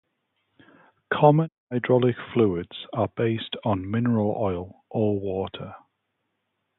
Common 1.13 1.51
hydraulic 1.71 2.15
fluids 2.33 2.87
are 2.91 3.09
based 3.15 3.55
on 3.63 3.87
mineral 3.91 4.35
oil 4.35 4.83
or 4.89 5.19
water. 5.19 5.75